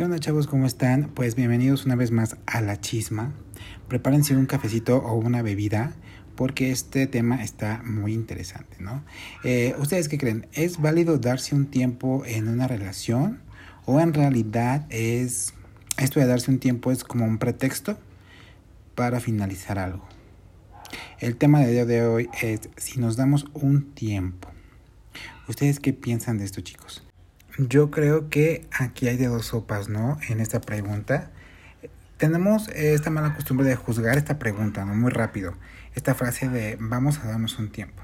[0.00, 0.46] ¿Qué onda chavos?
[0.46, 1.10] ¿Cómo están?
[1.14, 3.34] Pues bienvenidos una vez más a La Chisma.
[3.86, 5.92] Prepárense un cafecito o una bebida
[6.36, 9.04] porque este tema está muy interesante, ¿no?
[9.44, 10.46] Eh, ¿Ustedes qué creen?
[10.54, 13.42] ¿Es válido darse un tiempo en una relación?
[13.84, 15.52] ¿O en realidad es
[15.98, 17.98] esto de darse un tiempo es como un pretexto
[18.94, 20.08] para finalizar algo?
[21.18, 24.48] El tema de día de hoy es si nos damos un tiempo.
[25.46, 27.04] ¿Ustedes qué piensan de esto chicos?
[27.58, 30.18] Yo creo que aquí hay de dos sopas, ¿no?
[30.28, 31.30] En esta pregunta.
[32.16, 34.94] Tenemos esta mala costumbre de juzgar esta pregunta, ¿no?
[34.94, 35.54] Muy rápido.
[35.94, 38.02] Esta frase de vamos a darnos un tiempo.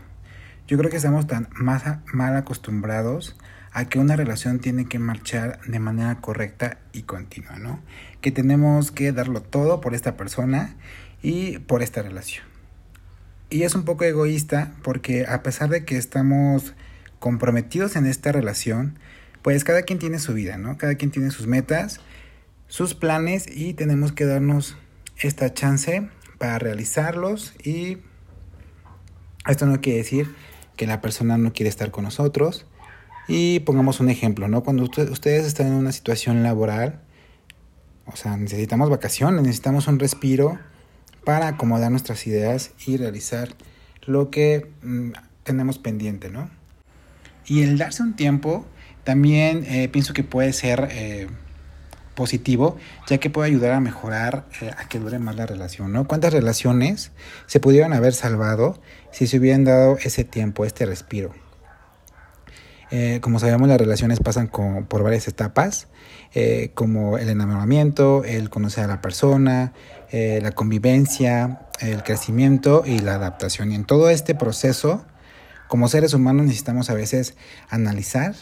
[0.67, 3.37] Yo creo que estamos tan más mal acostumbrados
[3.73, 7.81] a que una relación tiene que marchar de manera correcta y continua, ¿no?
[8.21, 10.75] Que tenemos que darlo todo por esta persona
[11.23, 12.45] y por esta relación.
[13.49, 16.75] Y es un poco egoísta porque a pesar de que estamos
[17.21, 18.99] comprometidos en esta relación,
[19.47, 20.77] pues cada quien tiene su vida, ¿no?
[20.77, 22.01] Cada quien tiene sus metas,
[22.67, 24.77] sus planes y tenemos que darnos
[25.19, 27.99] esta chance para realizarlos y
[29.47, 30.35] esto no quiere decir
[30.75, 32.67] que la persona no quiere estar con nosotros.
[33.29, 34.65] Y pongamos un ejemplo, ¿no?
[34.65, 37.03] Cuando ustedes están en una situación laboral,
[38.07, 40.59] o sea, necesitamos vacaciones, necesitamos un respiro
[41.25, 43.51] para acomodar nuestras ideas y realizar
[44.07, 45.13] lo que mm,
[45.45, 46.51] tenemos pendiente, ¿no?
[47.47, 48.67] Y el darse un tiempo
[49.07, 51.29] también eh, pienso que puede ser eh,
[52.17, 52.77] positivo,
[53.09, 56.09] ya que puede ayudar a mejorar, eh, a que dure más la relación, ¿no?
[56.09, 57.13] ¿Cuántas relaciones
[57.47, 58.81] se pudieron haber salvado
[59.13, 61.33] si se hubieran dado ese tiempo, este respiro?
[63.21, 65.89] como sabemos, las relaciones pasan por varias etapas,
[66.75, 69.73] como el enamoramiento, el conocer a la persona,
[70.13, 73.73] la convivencia, el crecimiento y la adaptación.
[73.73, 75.05] Y en todo este proceso,
[75.67, 77.35] como seres humanos necesitamos a veces
[77.69, 78.37] analizar,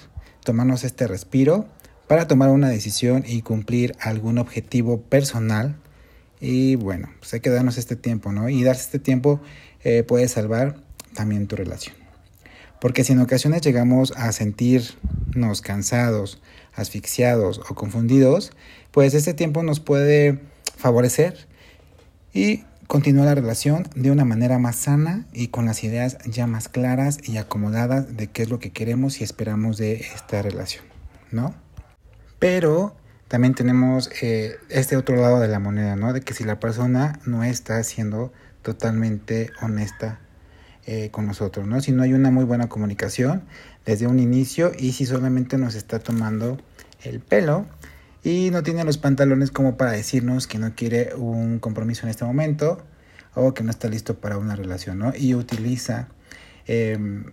[0.44, 1.66] tomarnos este respiro
[2.06, 5.76] para tomar una decisión y cumplir algún objetivo personal.
[6.40, 8.48] Y bueno, pues hay que darnos este tiempo, ¿no?
[8.48, 9.40] Y darse este tiempo
[9.82, 10.76] eh, puede salvar
[11.14, 11.96] también tu relación.
[12.80, 16.42] Porque si en ocasiones llegamos a sentirnos cansados,
[16.74, 18.52] asfixiados o confundidos,
[18.90, 20.40] pues este tiempo nos puede
[20.76, 21.48] favorecer
[22.34, 26.68] y continúa la relación de una manera más sana y con las ideas ya más
[26.68, 30.84] claras y acomodadas de qué es lo que queremos y esperamos de esta relación,
[31.30, 31.54] ¿no?
[32.38, 32.94] Pero
[33.28, 36.12] también tenemos eh, este otro lado de la moneda, ¿no?
[36.12, 40.20] De que si la persona no está siendo totalmente honesta
[40.86, 41.80] eh, con nosotros, ¿no?
[41.80, 43.44] Si no hay una muy buena comunicación
[43.86, 46.58] desde un inicio y si solamente nos está tomando
[47.02, 47.66] el pelo
[48.24, 52.24] y no tiene los pantalones como para decirnos que no quiere un compromiso en este
[52.24, 52.82] momento
[53.34, 55.12] o que no está listo para una relación, ¿no?
[55.14, 56.08] Y utiliza
[56.66, 57.26] em,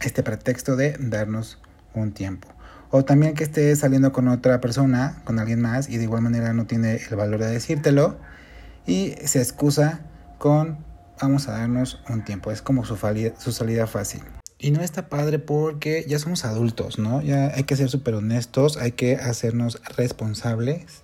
[0.00, 1.58] este pretexto de darnos
[1.94, 2.48] un tiempo.
[2.90, 6.52] O también que esté saliendo con otra persona, con alguien más, y de igual manera
[6.52, 8.18] no tiene el valor de decírtelo
[8.86, 10.00] y se excusa
[10.38, 10.84] con
[11.20, 12.50] vamos a darnos un tiempo.
[12.50, 14.22] Es como su, su salida fácil.
[14.62, 17.22] Y no está padre porque ya somos adultos, ¿no?
[17.22, 21.02] Ya hay que ser súper honestos, hay que hacernos responsables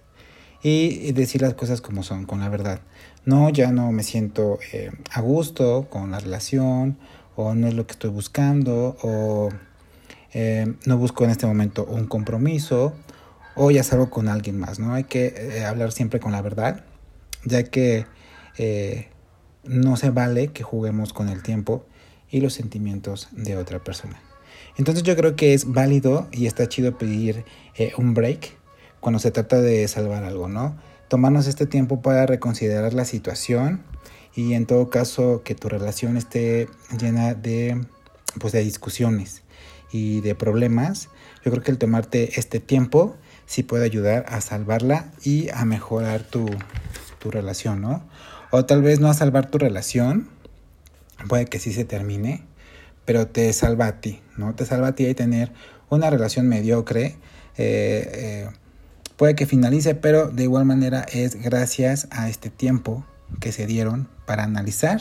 [0.63, 2.81] y decir las cosas como son, con la verdad.
[3.25, 6.99] No, ya no me siento eh, a gusto con la relación
[7.35, 9.49] o no es lo que estoy buscando o
[10.35, 12.93] eh, no busco en este momento un compromiso
[13.55, 14.93] o ya salgo con alguien más, ¿no?
[14.93, 16.85] Hay que eh, hablar siempre con la verdad,
[17.45, 18.05] ya que
[19.65, 21.87] no se vale que juguemos con el tiempo
[22.37, 24.21] y los sentimientos de otra persona.
[24.77, 27.45] Entonces yo creo que es válido y está chido pedir
[27.77, 28.53] eh, un break
[29.01, 30.77] cuando se trata de salvar algo, ¿no?
[31.09, 33.83] Tomarnos este tiempo para reconsiderar la situación
[34.35, 36.69] y en todo caso que tu relación esté
[37.01, 37.81] llena de,
[38.39, 39.43] pues, de discusiones
[39.91, 41.09] y de problemas,
[41.43, 43.17] yo creo que el tomarte este tiempo
[43.47, 46.51] sí puede ayudar a salvarla y a mejorar tu,
[47.19, 48.03] tu relación, ¿no?
[48.51, 50.29] O tal vez no a salvar tu relación,
[51.29, 52.43] puede que sí se termine,
[53.05, 54.55] pero te salva a ti, ¿no?
[54.55, 55.53] Te salva a ti y tener
[55.89, 57.17] una relación mediocre.
[57.57, 58.49] Eh, eh,
[59.17, 63.07] puede que finalice, pero de igual manera es gracias a este tiempo
[63.41, 65.01] que se dieron para analizar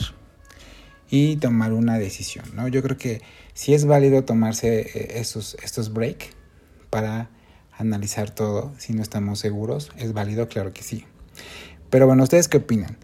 [1.10, 2.68] y tomar una decisión, ¿no?
[2.68, 3.22] Yo creo que
[3.54, 6.34] si es válido tomarse eh, estos, estos break
[6.90, 7.30] para
[7.78, 11.06] analizar todo, si no estamos seguros, es válido, claro que sí.
[11.90, 12.98] Pero bueno, ¿ustedes qué opinan?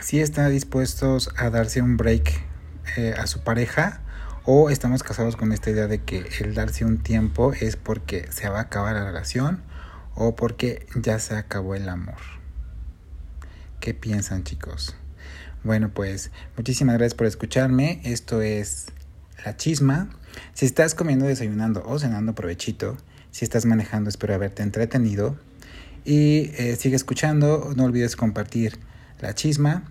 [0.00, 2.42] Si están dispuestos a darse un break
[2.96, 4.00] eh, a su pareja
[4.44, 8.48] o estamos casados con esta idea de que el darse un tiempo es porque se
[8.48, 9.62] va a acabar la relación
[10.14, 12.18] o porque ya se acabó el amor.
[13.80, 14.96] ¿Qué piensan chicos?
[15.62, 18.00] Bueno pues muchísimas gracias por escucharme.
[18.04, 18.86] Esto es
[19.44, 20.10] La Chisma.
[20.52, 22.96] Si estás comiendo, desayunando o cenando, provechito.
[23.30, 25.36] Si estás manejando, espero haberte entretenido.
[26.04, 28.78] Y eh, sigue escuchando, no olvides compartir
[29.20, 29.84] la chisma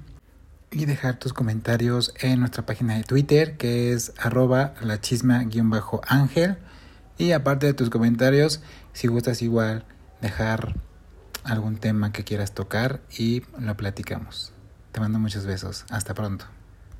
[0.74, 6.58] y dejar tus comentarios en nuestra página de Twitter que es arroba la chisma-ángel.
[7.18, 8.62] Y aparte de tus comentarios,
[8.92, 9.86] si gustas igual
[10.22, 10.76] dejar
[11.44, 14.52] algún tema que quieras tocar y lo platicamos.
[14.92, 15.86] Te mando muchos besos.
[15.90, 16.46] Hasta pronto.